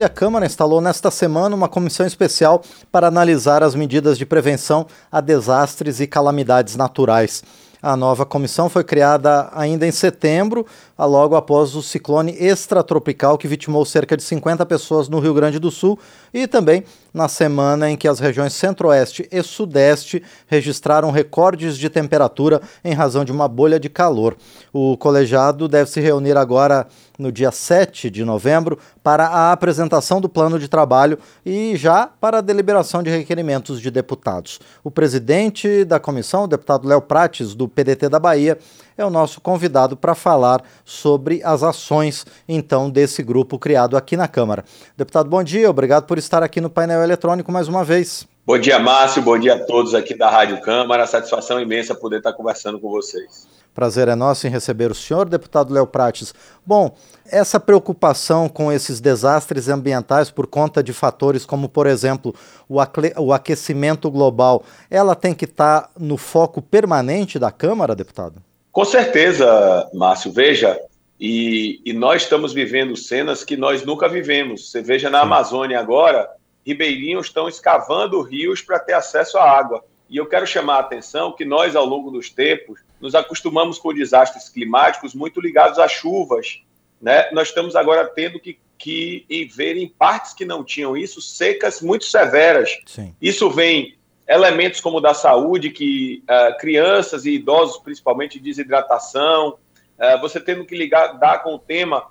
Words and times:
A 0.00 0.08
Câmara 0.08 0.46
instalou 0.46 0.80
nesta 0.80 1.10
semana 1.10 1.56
uma 1.56 1.68
comissão 1.68 2.06
especial 2.06 2.62
para 2.92 3.08
analisar 3.08 3.64
as 3.64 3.74
medidas 3.74 4.16
de 4.16 4.24
prevenção 4.24 4.86
a 5.10 5.20
desastres 5.20 5.98
e 5.98 6.06
calamidades 6.06 6.76
naturais. 6.76 7.42
A 7.82 7.96
nova 7.96 8.24
comissão 8.24 8.68
foi 8.68 8.84
criada 8.84 9.50
ainda 9.52 9.84
em 9.84 9.90
setembro, 9.90 10.64
logo 10.96 11.34
após 11.34 11.74
o 11.74 11.82
ciclone 11.82 12.32
extratropical 12.38 13.36
que 13.36 13.48
vitimou 13.48 13.84
cerca 13.84 14.16
de 14.16 14.22
50 14.22 14.64
pessoas 14.66 15.08
no 15.08 15.18
Rio 15.18 15.34
Grande 15.34 15.58
do 15.58 15.70
Sul 15.70 15.98
e 16.32 16.46
também 16.46 16.84
na 17.18 17.26
semana 17.26 17.90
em 17.90 17.96
que 17.96 18.06
as 18.06 18.20
regiões 18.20 18.52
Centro-Oeste 18.52 19.28
e 19.32 19.42
Sudeste 19.42 20.22
registraram 20.46 21.10
recordes 21.10 21.76
de 21.76 21.90
temperatura 21.90 22.62
em 22.84 22.94
razão 22.94 23.24
de 23.24 23.32
uma 23.32 23.48
bolha 23.48 23.80
de 23.80 23.88
calor. 23.88 24.36
O 24.72 24.96
colegiado 24.96 25.66
deve 25.66 25.90
se 25.90 26.00
reunir 26.00 26.36
agora 26.36 26.86
no 27.18 27.32
dia 27.32 27.50
7 27.50 28.08
de 28.08 28.24
novembro 28.24 28.78
para 29.02 29.26
a 29.26 29.50
apresentação 29.50 30.20
do 30.20 30.28
plano 30.28 30.60
de 30.60 30.68
trabalho 30.68 31.18
e 31.44 31.74
já 31.76 32.06
para 32.06 32.38
a 32.38 32.40
deliberação 32.40 33.02
de 33.02 33.10
requerimentos 33.10 33.80
de 33.80 33.90
deputados. 33.90 34.60
O 34.84 34.90
presidente 34.90 35.84
da 35.84 35.98
comissão, 35.98 36.44
o 36.44 36.48
deputado 36.48 36.86
Léo 36.86 37.02
Prates, 37.02 37.52
do 37.52 37.66
PDT 37.66 38.08
da 38.08 38.20
Bahia, 38.20 38.56
é 38.98 39.04
o 39.04 39.10
nosso 39.10 39.40
convidado 39.40 39.96
para 39.96 40.14
falar 40.14 40.62
sobre 40.84 41.40
as 41.44 41.62
ações, 41.62 42.26
então, 42.48 42.90
desse 42.90 43.22
grupo 43.22 43.58
criado 43.58 43.96
aqui 43.96 44.16
na 44.16 44.26
Câmara. 44.26 44.64
Deputado, 44.96 45.30
bom 45.30 45.42
dia, 45.42 45.70
obrigado 45.70 46.04
por 46.04 46.18
estar 46.18 46.42
aqui 46.42 46.60
no 46.60 46.68
painel 46.68 47.02
eletrônico 47.02 47.52
mais 47.52 47.68
uma 47.68 47.84
vez. 47.84 48.26
Bom 48.44 48.58
dia, 48.58 48.78
Márcio, 48.78 49.22
bom 49.22 49.38
dia 49.38 49.54
a 49.54 49.64
todos 49.64 49.94
aqui 49.94 50.16
da 50.16 50.28
Rádio 50.28 50.60
Câmara, 50.60 51.06
satisfação 51.06 51.60
imensa 51.60 51.94
poder 51.94 52.16
estar 52.16 52.32
conversando 52.32 52.80
com 52.80 52.90
vocês. 52.90 53.46
Prazer 53.74 54.08
é 54.08 54.16
nosso 54.16 54.44
em 54.46 54.50
receber 54.50 54.90
o 54.90 54.94
senhor, 54.94 55.28
deputado 55.28 55.72
Léo 55.72 55.86
Prates. 55.86 56.34
Bom, 56.66 56.96
essa 57.30 57.60
preocupação 57.60 58.48
com 58.48 58.72
esses 58.72 58.98
desastres 58.98 59.68
ambientais 59.68 60.30
por 60.32 60.48
conta 60.48 60.82
de 60.82 60.92
fatores 60.92 61.46
como, 61.46 61.68
por 61.68 61.86
exemplo, 61.86 62.34
o 62.68 63.32
aquecimento 63.32 64.10
global, 64.10 64.64
ela 64.90 65.14
tem 65.14 65.32
que 65.32 65.44
estar 65.44 65.90
no 65.96 66.16
foco 66.16 66.60
permanente 66.60 67.38
da 67.38 67.52
Câmara, 67.52 67.94
deputado? 67.94 68.47
Com 68.78 68.84
certeza, 68.84 69.90
Márcio. 69.92 70.30
Veja, 70.30 70.80
e, 71.18 71.80
e, 71.84 71.92
nós 71.92 72.22
estamos 72.22 72.52
vivendo 72.52 72.94
cenas 72.94 73.42
que 73.42 73.56
nós 73.56 73.84
nunca 73.84 74.08
vivemos. 74.08 74.70
Você 74.70 74.80
veja 74.80 75.10
na. 75.10 75.22
Amazônia 75.22 75.80
agora, 75.80 76.30
ribeirinhos 76.64 77.26
estão 77.26 77.48
escavando 77.48 78.22
rios 78.22 78.62
para 78.62 78.78
ter 78.78 78.92
acesso 78.92 79.36
à 79.36 79.50
água. 79.50 79.84
E 80.08 80.16
eu 80.16 80.26
quero 80.26 80.46
chamar 80.46 80.76
a 80.76 80.78
atenção 80.78 81.32
que 81.32 81.44
nós, 81.44 81.74
ao 81.74 81.84
longo 81.84 82.08
dos 82.12 82.30
tempos, 82.30 82.78
nos 83.00 83.16
acostumamos 83.16 83.80
com 83.80 83.92
desastres 83.92 84.48
climáticos 84.48 85.12
muito 85.12 85.40
ligados 85.40 85.80
às 85.80 85.90
chuvas. 85.90 86.62
Né? 87.02 87.28
Nós 87.32 87.48
estamos 87.48 87.74
agora 87.74 88.06
tendo 88.06 88.38
que, 88.38 88.60
que 88.78 89.26
ver 89.56 89.76
em 89.76 89.88
partes 89.88 90.34
que 90.34 90.44
não 90.44 90.62
tinham 90.62 90.96
isso, 90.96 91.20
secas 91.20 91.82
muito 91.82 92.04
severas. 92.04 92.78
Sim. 92.86 93.12
Isso 93.20 93.50
vem 93.50 93.97
elementos 94.28 94.80
como 94.80 95.00
da 95.00 95.14
saúde, 95.14 95.70
que 95.70 96.22
uh, 96.24 96.58
crianças 96.58 97.24
e 97.24 97.32
idosos, 97.32 97.78
principalmente 97.78 98.38
desidratação, 98.38 99.58
uh, 99.98 100.20
você 100.20 100.38
tendo 100.38 100.64
que 100.66 100.76
ligar, 100.76 101.18
dar 101.18 101.42
com 101.42 101.54
o 101.54 101.58
tema 101.58 102.02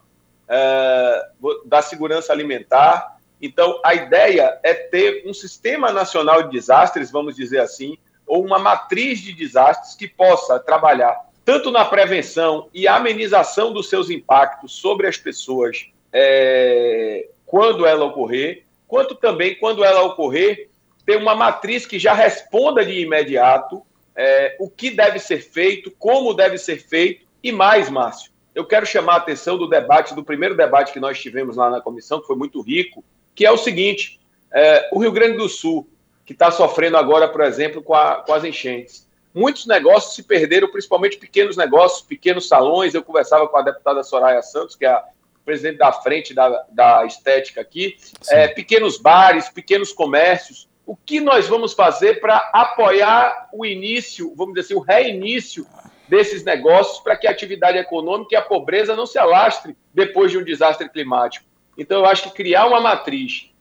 uh, 0.49 1.67
da 1.67 1.81
segurança 1.81 2.33
alimentar. 2.33 3.17
Então, 3.39 3.79
a 3.85 3.93
ideia 3.93 4.59
é 4.63 4.73
ter 4.73 5.23
um 5.27 5.33
sistema 5.33 5.91
nacional 5.91 6.43
de 6.43 6.49
desastres, 6.49 7.11
vamos 7.11 7.35
dizer 7.35 7.59
assim, 7.59 7.97
ou 8.25 8.43
uma 8.43 8.57
matriz 8.57 9.19
de 9.19 9.31
desastres 9.31 9.95
que 9.95 10.07
possa 10.07 10.59
trabalhar 10.59 11.27
tanto 11.47 11.71
na 11.71 11.85
prevenção 11.85 12.67
e 12.73 12.89
amenização 12.89 13.71
dos 13.71 13.87
seus 13.87 14.09
impactos 14.09 14.73
sobre 14.73 15.07
as 15.07 15.15
pessoas 15.15 15.89
é, 16.11 17.29
quando 17.45 17.85
ela 17.85 18.03
ocorrer, 18.03 18.65
quanto 18.85 19.15
também 19.15 19.55
quando 19.55 19.81
ela 19.81 20.02
ocorrer, 20.03 20.66
ter 21.08 21.16
uma 21.16 21.33
matriz 21.33 21.86
que 21.86 21.97
já 21.97 22.13
responda 22.13 22.86
de 22.86 23.00
imediato 23.00 23.81
é, 24.13 24.58
o 24.59 24.69
que 24.69 24.91
deve 24.91 25.19
ser 25.19 25.39
feito, 25.39 25.89
como 25.92 26.33
deve 26.33 26.58
ser 26.58 26.86
feito 26.86 27.26
e 27.42 27.49
mais, 27.49 27.89
Márcio. 27.89 28.30
Eu 28.54 28.65
quero 28.65 28.86
chamar 28.86 29.14
a 29.14 29.17
atenção 29.17 29.58
do 29.58 29.70
debate, 29.70 30.14
do 30.14 30.23
primeiro 30.23 30.58
debate 30.58 30.92
que 30.92 30.99
nós 30.99 31.17
tivemos 31.17 31.55
lá 31.55 31.70
na 31.70 31.80
comissão, 31.80 32.20
que 32.20 32.27
foi 32.27 32.36
muito 32.36 32.59
rico, 32.59 33.05
que 33.33 33.45
é 33.45 33.52
o 33.52 33.58
seguinte: 33.58 34.20
é, 34.54 34.89
o 34.92 34.99
Rio 34.99 35.14
Grande 35.14 35.37
do 35.37 35.48
Sul, 35.48 35.87
que 36.26 36.33
está 36.33 36.52
sofrendo 36.52 36.98
agora, 36.98 37.30
por 37.30 37.39
exemplo, 37.39 37.81
com, 37.81 37.93
a, 37.93 38.15
com 38.15 38.33
as 38.33 38.43
enchentes. 38.43 39.08
Muitos 39.33 39.65
negócios 39.65 40.14
se 40.14 40.23
perderam, 40.23 40.70
principalmente 40.70 41.15
pequenos 41.15 41.55
negócios, 41.55 42.02
pequenos 42.02 42.49
salões. 42.49 42.93
Eu 42.93 43.04
conversava 43.04 43.48
com 43.48 43.58
a 43.58 43.61
deputada 43.61 44.04
Soraya 44.04 44.42
Santos, 44.42 44.76
que 44.76 44.86
é 44.86 44.89
a 44.89 45.05
presidente 45.45 45.77
da 45.77 45.93
frente 45.93 46.33
da, 46.33 46.65
da 46.70 47.05
estética 47.05 47.61
aqui, 47.61 47.95
é, 48.27 48.49
pequenos 48.49 48.98
bares, 48.98 49.48
pequenos 49.48 49.93
comércios 49.93 50.67
o 50.87 50.95
que 50.95 51.20
nós 51.20 51.49
vamos 51.49 51.73
fazer 51.73 52.21
para 52.21 52.37
apoiar 52.53 53.49
o 53.52 53.65
início, 53.65 54.33
vamos 54.37 54.53
dizer 54.53 54.67
assim, 54.67 54.73
o 54.73 54.80
reinício 54.80 55.67
desses 56.08 56.45
negócios 56.45 56.99
para 56.99 57.17
que 57.17 57.27
a 57.27 57.31
atividade 57.31 57.77
econômica 57.77 58.33
e 58.33 58.37
a 58.37 58.42
pobreza 58.42 58.95
não 58.95 59.05
se 59.05 59.20
alastre 59.20 59.75
depois 59.93 60.31
de 60.31 60.37
um 60.37 60.43
desastre 60.45 60.87
climático. 60.87 61.45
Então, 61.77 61.99
eu 61.99 62.05
acho 62.05 62.23
que 62.23 62.37
criar 62.37 62.67
uma 62.67 62.80
matriz 62.80 63.52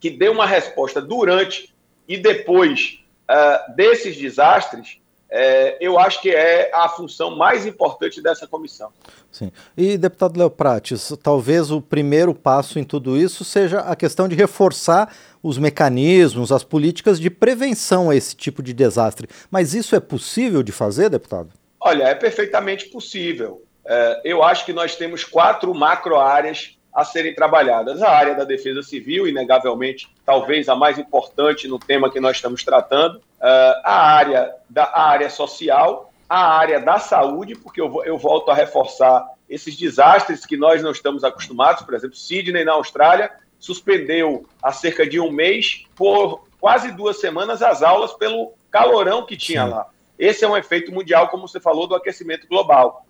que 0.00 0.08
dê 0.08 0.30
uma 0.30 0.46
resposta 0.46 0.98
durante 0.98 1.74
e 2.08 2.16
depois 2.16 3.04
uh, 3.30 3.76
desses 3.76 4.16
desastres 4.16 4.98
é, 5.34 5.78
eu 5.80 5.98
acho 5.98 6.20
que 6.20 6.30
é 6.30 6.70
a 6.74 6.86
função 6.90 7.34
mais 7.34 7.64
importante 7.64 8.20
dessa 8.20 8.46
comissão. 8.46 8.90
Sim. 9.30 9.50
E, 9.74 9.96
deputado 9.96 10.38
Léo 10.38 10.50
Prates, 10.50 11.10
talvez 11.22 11.70
o 11.70 11.80
primeiro 11.80 12.34
passo 12.34 12.78
em 12.78 12.84
tudo 12.84 13.16
isso 13.16 13.42
seja 13.42 13.80
a 13.80 13.96
questão 13.96 14.28
de 14.28 14.36
reforçar 14.36 15.10
os 15.42 15.56
mecanismos, 15.56 16.52
as 16.52 16.62
políticas 16.62 17.18
de 17.18 17.30
prevenção 17.30 18.10
a 18.10 18.14
esse 18.14 18.36
tipo 18.36 18.62
de 18.62 18.74
desastre. 18.74 19.26
Mas 19.50 19.72
isso 19.72 19.96
é 19.96 20.00
possível 20.00 20.62
de 20.62 20.70
fazer, 20.70 21.08
deputado? 21.08 21.48
Olha, 21.80 22.04
é 22.04 22.14
perfeitamente 22.14 22.90
possível. 22.90 23.62
É, 23.86 24.20
eu 24.24 24.42
acho 24.42 24.66
que 24.66 24.72
nós 24.74 24.96
temos 24.96 25.24
quatro 25.24 25.74
macro 25.74 26.18
áreas 26.18 26.76
a 26.94 27.04
serem 27.04 27.34
trabalhadas. 27.34 28.02
A 28.02 28.10
área 28.10 28.34
da 28.34 28.44
defesa 28.44 28.82
civil, 28.82 29.26
inegavelmente, 29.26 30.08
talvez 30.26 30.68
a 30.68 30.76
mais 30.76 30.98
importante 30.98 31.66
no 31.66 31.78
tema 31.78 32.10
que 32.10 32.20
nós 32.20 32.36
estamos 32.36 32.62
tratando. 32.62 33.20
Uh, 33.42 33.74
a, 33.82 34.14
área 34.14 34.54
da, 34.70 34.84
a 34.84 35.08
área 35.08 35.28
social, 35.28 36.12
a 36.28 36.56
área 36.56 36.80
da 36.80 36.98
saúde, 36.98 37.56
porque 37.56 37.80
eu, 37.80 38.02
eu 38.04 38.16
volto 38.16 38.50
a 38.50 38.54
reforçar 38.54 39.26
esses 39.48 39.76
desastres 39.76 40.46
que 40.46 40.56
nós 40.56 40.80
não 40.82 40.92
estamos 40.92 41.24
acostumados. 41.24 41.82
Por 41.82 41.94
exemplo, 41.94 42.16
Sydney, 42.16 42.64
na 42.64 42.74
Austrália, 42.74 43.32
suspendeu 43.58 44.46
há 44.62 44.72
cerca 44.72 45.06
de 45.06 45.18
um 45.18 45.30
mês, 45.30 45.84
por 45.96 46.46
quase 46.60 46.92
duas 46.92 47.20
semanas, 47.20 47.62
as 47.62 47.82
aulas 47.82 48.12
pelo 48.12 48.52
calorão 48.70 49.26
que 49.26 49.36
tinha 49.36 49.64
lá. 49.64 49.88
Esse 50.16 50.44
é 50.44 50.48
um 50.48 50.56
efeito 50.56 50.92
mundial, 50.92 51.28
como 51.28 51.48
você 51.48 51.58
falou, 51.58 51.88
do 51.88 51.96
aquecimento 51.96 52.46
global. 52.46 53.04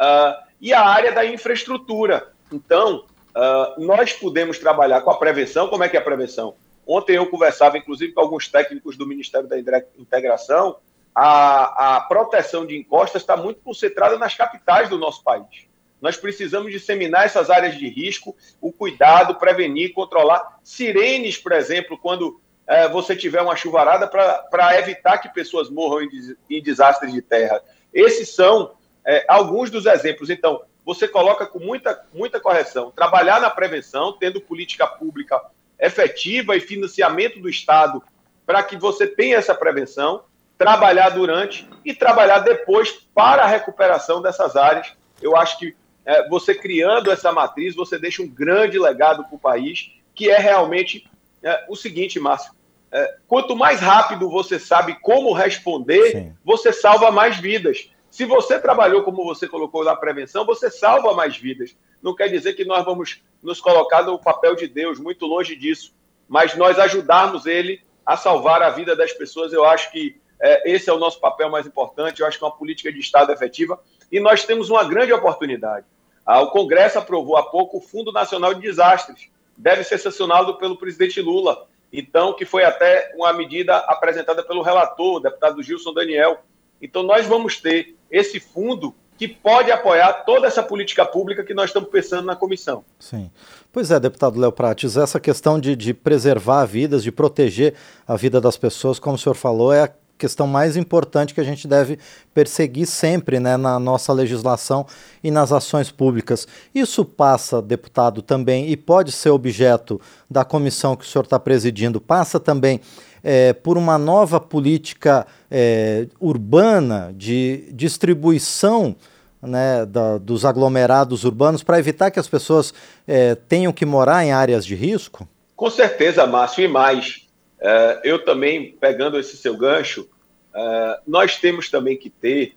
Uh, 0.00 0.46
e 0.60 0.72
a 0.72 0.80
área 0.80 1.10
da 1.10 1.26
infraestrutura. 1.26 2.32
Então, 2.52 3.04
Uh, 3.34 3.80
nós 3.82 4.12
podemos 4.12 4.58
trabalhar 4.58 5.00
com 5.00 5.10
a 5.10 5.16
prevenção. 5.16 5.68
Como 5.68 5.82
é 5.82 5.88
que 5.88 5.96
é 5.96 6.00
a 6.00 6.04
prevenção? 6.04 6.54
Ontem 6.86 7.16
eu 7.16 7.26
conversava, 7.26 7.78
inclusive, 7.78 8.12
com 8.12 8.20
alguns 8.20 8.48
técnicos 8.48 8.96
do 8.96 9.06
Ministério 9.06 9.48
da 9.48 9.58
Integração. 9.98 10.76
A, 11.14 11.96
a 11.96 12.00
proteção 12.00 12.66
de 12.66 12.76
encostas 12.76 13.22
está 13.22 13.36
muito 13.36 13.60
concentrada 13.60 14.18
nas 14.18 14.34
capitais 14.34 14.88
do 14.88 14.98
nosso 14.98 15.22
país. 15.22 15.66
Nós 16.00 16.16
precisamos 16.16 16.72
disseminar 16.72 17.26
essas 17.26 17.48
áreas 17.48 17.76
de 17.76 17.88
risco, 17.88 18.34
o 18.60 18.72
cuidado, 18.72 19.36
prevenir, 19.36 19.92
controlar. 19.92 20.58
Sirenes, 20.64 21.38
por 21.38 21.52
exemplo, 21.52 21.96
quando 21.96 22.40
é, 22.66 22.88
você 22.88 23.14
tiver 23.14 23.40
uma 23.40 23.54
chuvarada, 23.54 24.08
para 24.08 24.78
evitar 24.78 25.18
que 25.18 25.28
pessoas 25.28 25.70
morram 25.70 26.02
em, 26.02 26.36
em 26.50 26.62
desastres 26.62 27.12
de 27.12 27.22
terra. 27.22 27.62
Esses 27.94 28.34
são 28.34 28.74
é, 29.06 29.24
alguns 29.28 29.70
dos 29.70 29.86
exemplos. 29.86 30.28
Então, 30.30 30.62
você 30.84 31.06
coloca 31.06 31.46
com 31.46 31.60
muita, 31.60 32.04
muita 32.12 32.40
correção. 32.40 32.90
Trabalhar 32.90 33.40
na 33.40 33.50
prevenção, 33.50 34.12
tendo 34.18 34.40
política 34.40 34.86
pública 34.86 35.40
efetiva 35.82 36.56
e 36.56 36.60
financiamento 36.60 37.40
do 37.40 37.48
Estado 37.48 38.00
para 38.46 38.62
que 38.62 38.76
você 38.76 39.06
tenha 39.06 39.36
essa 39.36 39.54
prevenção, 39.54 40.22
trabalhar 40.56 41.10
durante 41.10 41.68
e 41.84 41.92
trabalhar 41.92 42.38
depois 42.38 42.90
para 43.12 43.42
a 43.42 43.46
recuperação 43.46 44.22
dessas 44.22 44.54
áreas. 44.54 44.92
Eu 45.20 45.36
acho 45.36 45.58
que 45.58 45.74
é, 46.06 46.28
você 46.28 46.54
criando 46.54 47.10
essa 47.10 47.32
matriz, 47.32 47.74
você 47.74 47.98
deixa 47.98 48.22
um 48.22 48.28
grande 48.28 48.78
legado 48.78 49.24
para 49.24 49.34
o 49.34 49.40
país, 49.40 49.92
que 50.14 50.30
é 50.30 50.38
realmente 50.38 51.08
é, 51.42 51.64
o 51.68 51.74
seguinte, 51.74 52.20
Márcio. 52.20 52.52
É, 52.92 53.16
quanto 53.26 53.56
mais 53.56 53.80
rápido 53.80 54.28
você 54.28 54.58
sabe 54.58 54.98
como 55.00 55.32
responder, 55.32 56.10
Sim. 56.10 56.32
você 56.44 56.72
salva 56.72 57.10
mais 57.10 57.38
vidas. 57.38 57.90
Se 58.10 58.24
você 58.24 58.58
trabalhou 58.60 59.02
como 59.02 59.24
você 59.24 59.48
colocou 59.48 59.84
na 59.84 59.96
prevenção, 59.96 60.44
você 60.44 60.70
salva 60.70 61.14
mais 61.14 61.36
vidas. 61.36 61.74
Não 62.02 62.14
quer 62.14 62.28
dizer 62.28 62.52
que 62.52 62.64
nós 62.64 62.84
vamos 62.84 63.22
nos 63.42 63.60
colocar 63.60 64.02
no 64.02 64.18
papel 64.18 64.54
de 64.54 64.66
Deus, 64.68 64.98
muito 64.98 65.26
longe 65.26 65.56
disso. 65.56 65.94
Mas 66.28 66.56
nós 66.56 66.78
ajudarmos 66.78 67.46
ele 67.46 67.80
a 68.06 68.16
salvar 68.16 68.62
a 68.62 68.70
vida 68.70 68.96
das 68.96 69.12
pessoas, 69.12 69.52
eu 69.52 69.64
acho 69.64 69.90
que 69.92 70.20
é, 70.42 70.72
esse 70.72 70.90
é 70.90 70.92
o 70.92 70.98
nosso 70.98 71.20
papel 71.20 71.48
mais 71.48 71.66
importante. 71.66 72.20
Eu 72.20 72.26
acho 72.26 72.36
que 72.36 72.44
é 72.44 72.46
uma 72.46 72.56
política 72.56 72.92
de 72.92 72.98
Estado 72.98 73.32
efetiva. 73.32 73.80
E 74.10 74.18
nós 74.18 74.44
temos 74.44 74.68
uma 74.68 74.82
grande 74.82 75.12
oportunidade. 75.12 75.86
Ah, 76.26 76.40
o 76.40 76.50
Congresso 76.50 76.98
aprovou 76.98 77.36
há 77.36 77.44
pouco 77.44 77.78
o 77.78 77.80
Fundo 77.80 78.12
Nacional 78.12 78.52
de 78.52 78.60
Desastres, 78.60 79.28
deve 79.56 79.84
ser 79.84 79.98
sancionado 79.98 80.56
pelo 80.58 80.76
presidente 80.76 81.20
Lula. 81.20 81.66
Então, 81.92 82.32
que 82.34 82.44
foi 82.44 82.64
até 82.64 83.12
uma 83.14 83.32
medida 83.32 83.76
apresentada 83.76 84.42
pelo 84.42 84.62
relator, 84.62 85.16
o 85.16 85.20
deputado 85.20 85.62
Gilson 85.62 85.92
Daniel. 85.92 86.42
Então, 86.80 87.02
nós 87.02 87.26
vamos 87.26 87.60
ter 87.60 87.96
esse 88.10 88.40
fundo 88.40 88.94
que 89.22 89.28
pode 89.28 89.70
apoiar 89.70 90.24
toda 90.24 90.48
essa 90.48 90.64
política 90.64 91.06
pública 91.06 91.44
que 91.44 91.54
nós 91.54 91.66
estamos 91.66 91.88
pensando 91.88 92.26
na 92.26 92.34
comissão. 92.34 92.84
Sim. 92.98 93.30
Pois 93.72 93.88
é, 93.92 94.00
deputado 94.00 94.36
Léo 94.36 94.50
Prates, 94.50 94.96
essa 94.96 95.20
questão 95.20 95.60
de, 95.60 95.76
de 95.76 95.94
preservar 95.94 96.64
vidas, 96.64 97.04
de 97.04 97.12
proteger 97.12 97.74
a 98.04 98.16
vida 98.16 98.40
das 98.40 98.56
pessoas, 98.56 98.98
como 98.98 99.14
o 99.14 99.18
senhor 99.18 99.36
falou, 99.36 99.72
é 99.72 99.84
a 99.84 99.90
questão 100.18 100.48
mais 100.48 100.76
importante 100.76 101.34
que 101.34 101.40
a 101.40 101.44
gente 101.44 101.68
deve 101.68 102.00
perseguir 102.34 102.84
sempre 102.84 103.38
né, 103.38 103.56
na 103.56 103.78
nossa 103.78 104.12
legislação 104.12 104.88
e 105.22 105.30
nas 105.30 105.52
ações 105.52 105.88
públicas. 105.88 106.48
Isso 106.74 107.04
passa, 107.04 107.62
deputado, 107.62 108.22
também, 108.22 108.70
e 108.70 108.76
pode 108.76 109.12
ser 109.12 109.30
objeto 109.30 110.00
da 110.28 110.44
comissão 110.44 110.96
que 110.96 111.04
o 111.04 111.08
senhor 111.08 111.22
está 111.22 111.38
presidindo, 111.38 112.00
passa 112.00 112.40
também 112.40 112.80
é, 113.22 113.52
por 113.52 113.78
uma 113.78 113.96
nova 113.96 114.40
política 114.40 115.24
é, 115.48 116.08
urbana 116.18 117.14
de 117.16 117.68
distribuição 117.72 118.96
né, 119.42 119.84
da, 119.84 120.18
dos 120.18 120.44
aglomerados 120.44 121.24
urbanos 121.24 121.62
para 121.62 121.78
evitar 121.78 122.10
que 122.10 122.20
as 122.20 122.28
pessoas 122.28 122.72
é, 123.06 123.34
tenham 123.34 123.72
que 123.72 123.84
morar 123.84 124.24
em 124.24 124.32
áreas 124.32 124.64
de 124.64 124.74
risco? 124.74 125.28
Com 125.56 125.68
certeza, 125.68 126.26
Márcio, 126.26 126.64
e 126.64 126.68
mais. 126.68 127.28
É, 127.60 128.00
eu 128.04 128.24
também, 128.24 128.72
pegando 128.80 129.18
esse 129.18 129.36
seu 129.36 129.56
gancho, 129.56 130.08
é, 130.54 131.00
nós 131.06 131.36
temos 131.36 131.68
também 131.68 131.96
que 131.96 132.08
ter 132.08 132.56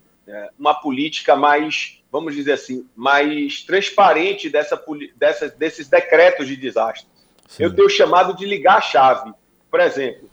uma 0.57 0.73
política 0.73 1.35
mais, 1.35 1.99
vamos 2.11 2.33
dizer 2.33 2.53
assim, 2.53 2.83
mais 2.95 3.61
transparente 3.61 4.49
dessa, 4.49 4.81
dessa 5.15 5.49
desses 5.49 5.87
decretos 5.87 6.47
de 6.47 6.55
desastres. 6.55 7.07
Sim. 7.47 7.61
Eu 7.61 7.75
tenho 7.75 7.87
chamado 7.87 8.35
de 8.35 8.43
ligar 8.43 8.79
a 8.79 8.81
chave. 8.81 9.31
Por 9.69 9.79
exemplo, 9.79 10.27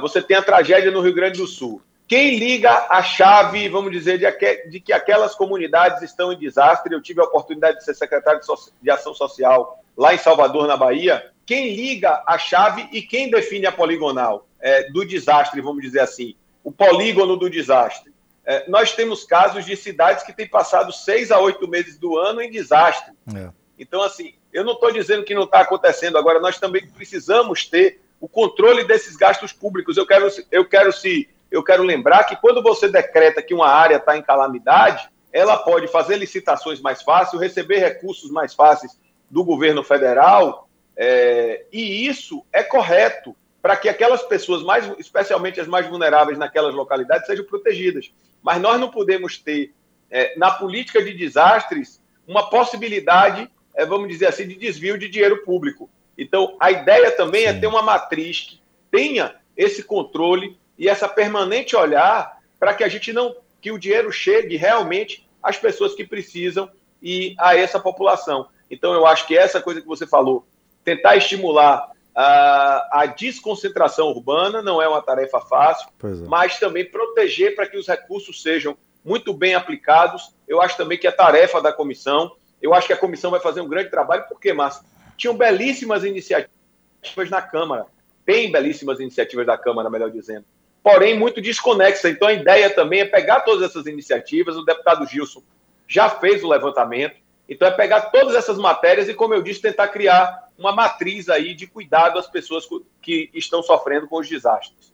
você 0.00 0.20
tem 0.20 0.36
a 0.36 0.42
tragédia 0.42 0.90
no 0.90 1.00
Rio 1.00 1.14
Grande 1.14 1.38
do 1.38 1.46
Sul. 1.46 1.80
Quem 2.08 2.38
liga 2.38 2.86
a 2.88 3.02
chave, 3.02 3.68
vamos 3.68 3.90
dizer, 3.90 4.18
de, 4.18 4.70
de, 4.70 4.80
que 4.80 4.92
aquelas 4.92 5.34
comunidades 5.34 6.02
estão 6.02 6.32
em 6.32 6.38
desastre? 6.38 6.94
Eu 6.94 7.02
tive 7.02 7.20
a 7.20 7.24
oportunidade 7.24 7.78
de 7.78 7.84
ser 7.84 7.94
secretário 7.94 8.38
de, 8.38 8.46
so 8.46 8.54
de 8.80 8.90
Ação 8.90 9.12
Social 9.12 9.82
lá 9.96 10.14
em 10.14 10.18
Salvador, 10.18 10.68
na 10.68 10.76
Bahia. 10.76 11.32
Quem 11.44 11.74
liga 11.74 12.22
a 12.26 12.38
chave 12.38 12.88
e 12.92 13.02
quem 13.02 13.28
define 13.28 13.66
a 13.66 13.72
poligonal 13.72 14.46
é, 14.60 14.88
do 14.90 15.04
desastre, 15.04 15.60
vamos 15.60 15.82
dizer 15.82 16.00
assim, 16.00 16.36
o 16.62 16.70
polígono 16.70 17.36
do 17.36 17.50
desastre? 17.50 18.12
É, 18.44 18.68
nós 18.68 18.92
temos 18.92 19.24
casos 19.24 19.64
de 19.64 19.76
cidades 19.76 20.22
que 20.22 20.32
têm 20.32 20.46
passado 20.46 20.92
seis 20.92 21.32
a 21.32 21.40
oito 21.40 21.66
meses 21.66 21.98
do 21.98 22.16
ano 22.16 22.40
em 22.40 22.50
desastre. 22.50 23.12
É. 23.34 23.50
Então, 23.76 24.00
assim, 24.00 24.34
eu 24.52 24.64
não 24.64 24.74
estou 24.74 24.92
dizendo 24.92 25.24
que 25.24 25.34
não 25.34 25.42
está 25.42 25.60
acontecendo 25.60 26.16
agora, 26.16 26.38
nós 26.38 26.60
também 26.60 26.86
precisamos 26.86 27.66
ter 27.66 28.00
o 28.20 28.28
controle 28.28 28.84
desses 28.84 29.16
gastos 29.16 29.52
públicos. 29.52 29.96
Eu 29.96 30.06
quero, 30.06 30.28
eu 30.52 30.64
quero 30.64 30.92
se 30.92 31.28
eu 31.56 31.64
quero 31.64 31.82
lembrar 31.82 32.24
que 32.24 32.36
quando 32.36 32.62
você 32.62 32.88
decreta 32.88 33.42
que 33.42 33.54
uma 33.54 33.68
área 33.68 33.96
está 33.96 34.16
em 34.16 34.22
calamidade, 34.22 35.08
ela 35.32 35.56
pode 35.56 35.88
fazer 35.88 36.16
licitações 36.16 36.80
mais 36.80 37.02
fáceis, 37.02 37.40
receber 37.40 37.78
recursos 37.78 38.30
mais 38.30 38.54
fáceis 38.54 38.98
do 39.30 39.44
governo 39.44 39.82
federal, 39.82 40.68
é, 40.96 41.64
e 41.72 42.06
isso 42.06 42.44
é 42.52 42.62
correto 42.62 43.34
para 43.60 43.76
que 43.76 43.88
aquelas 43.88 44.22
pessoas, 44.22 44.62
mais, 44.62 44.90
especialmente 44.98 45.60
as 45.60 45.66
mais 45.66 45.86
vulneráveis 45.88 46.38
naquelas 46.38 46.74
localidades, 46.74 47.26
sejam 47.26 47.44
protegidas. 47.44 48.12
Mas 48.42 48.60
nós 48.60 48.80
não 48.80 48.90
podemos 48.90 49.38
ter, 49.38 49.74
é, 50.10 50.38
na 50.38 50.50
política 50.52 51.02
de 51.02 51.12
desastres, 51.12 52.00
uma 52.26 52.48
possibilidade, 52.48 53.50
é, 53.74 53.84
vamos 53.84 54.08
dizer 54.08 54.26
assim, 54.26 54.46
de 54.46 54.54
desvio 54.54 54.96
de 54.96 55.08
dinheiro 55.08 55.42
público. 55.42 55.90
Então, 56.16 56.56
a 56.60 56.70
ideia 56.70 57.10
também 57.10 57.44
é 57.44 57.48
é 57.48 57.52
ter 57.54 57.66
uma 57.66 57.82
matriz 57.82 58.40
que 58.40 58.60
tenha 58.90 59.34
esse 59.56 59.82
controle 59.82 60.56
e 60.78 60.88
essa 60.88 61.08
permanente 61.08 61.76
olhar 61.76 62.38
para 62.58 62.74
que 62.74 62.84
a 62.84 62.88
gente 62.88 63.12
não 63.12 63.34
que 63.60 63.72
o 63.72 63.78
dinheiro 63.78 64.12
chegue 64.12 64.56
realmente 64.56 65.26
às 65.42 65.56
pessoas 65.56 65.94
que 65.94 66.04
precisam 66.04 66.70
e 67.02 67.34
a 67.38 67.56
essa 67.56 67.80
população. 67.80 68.48
Então 68.70 68.92
eu 68.92 69.06
acho 69.06 69.26
que 69.26 69.36
essa 69.36 69.60
coisa 69.60 69.80
que 69.80 69.86
você 69.86 70.06
falou, 70.06 70.46
tentar 70.84 71.16
estimular 71.16 71.90
a, 72.14 73.02
a 73.02 73.06
desconcentração 73.06 74.08
urbana 74.08 74.62
não 74.62 74.80
é 74.80 74.88
uma 74.88 75.02
tarefa 75.02 75.40
fácil, 75.40 75.88
é. 76.02 76.28
mas 76.28 76.58
também 76.58 76.84
proteger 76.84 77.54
para 77.54 77.66
que 77.66 77.76
os 77.76 77.86
recursos 77.86 78.42
sejam 78.42 78.76
muito 79.04 79.34
bem 79.34 79.54
aplicados. 79.54 80.32
Eu 80.48 80.62
acho 80.62 80.76
também 80.76 80.98
que 80.98 81.06
é 81.06 81.12
tarefa 81.12 81.60
da 81.60 81.72
comissão. 81.72 82.32
Eu 82.60 82.72
acho 82.72 82.86
que 82.86 82.92
a 82.92 82.96
comissão 82.96 83.30
vai 83.30 83.40
fazer 83.40 83.60
um 83.60 83.68
grande 83.68 83.90
trabalho, 83.90 84.24
porque, 84.28 84.52
Márcio, 84.52 84.84
tinham 85.16 85.36
belíssimas 85.36 86.04
iniciativas 86.04 87.30
na 87.30 87.42
Câmara. 87.42 87.86
Tem 88.24 88.50
belíssimas 88.50 88.98
iniciativas 88.98 89.46
da 89.46 89.58
Câmara, 89.58 89.90
melhor 89.90 90.10
dizendo 90.10 90.44
porém 90.86 91.18
muito 91.18 91.40
desconexa. 91.40 92.08
Então 92.08 92.28
a 92.28 92.32
ideia 92.32 92.70
também 92.70 93.00
é 93.00 93.04
pegar 93.04 93.40
todas 93.40 93.68
essas 93.68 93.86
iniciativas, 93.86 94.56
o 94.56 94.64
deputado 94.64 95.04
Gilson 95.04 95.42
já 95.88 96.08
fez 96.08 96.44
o 96.44 96.48
levantamento, 96.48 97.16
então 97.48 97.66
é 97.66 97.72
pegar 97.72 98.02
todas 98.02 98.36
essas 98.36 98.56
matérias 98.56 99.08
e, 99.08 99.14
como 99.14 99.34
eu 99.34 99.42
disse, 99.42 99.60
tentar 99.60 99.88
criar 99.88 100.46
uma 100.56 100.70
matriz 100.70 101.28
aí 101.28 101.56
de 101.56 101.66
cuidado 101.66 102.20
às 102.20 102.28
pessoas 102.28 102.68
que 103.02 103.28
estão 103.34 103.64
sofrendo 103.64 104.06
com 104.06 104.20
os 104.20 104.28
desastres. 104.28 104.92